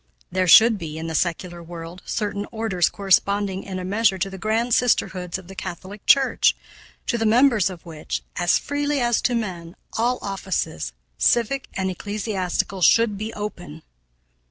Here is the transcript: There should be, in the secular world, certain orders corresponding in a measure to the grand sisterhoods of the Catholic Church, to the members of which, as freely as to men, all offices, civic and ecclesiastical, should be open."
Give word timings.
There 0.31 0.47
should 0.47 0.79
be, 0.79 0.97
in 0.97 1.05
the 1.05 1.13
secular 1.13 1.61
world, 1.61 2.01
certain 2.07 2.47
orders 2.51 2.89
corresponding 2.89 3.61
in 3.61 3.77
a 3.77 3.85
measure 3.85 4.17
to 4.17 4.31
the 4.31 4.37
grand 4.39 4.73
sisterhoods 4.73 5.37
of 5.37 5.47
the 5.47 5.53
Catholic 5.53 6.03
Church, 6.07 6.55
to 7.05 7.19
the 7.19 7.25
members 7.27 7.69
of 7.69 7.85
which, 7.85 8.23
as 8.35 8.57
freely 8.57 8.99
as 8.99 9.21
to 9.21 9.35
men, 9.35 9.75
all 9.99 10.17
offices, 10.23 10.91
civic 11.19 11.67
and 11.75 11.91
ecclesiastical, 11.91 12.81
should 12.81 13.15
be 13.15 13.31
open." 13.35 13.83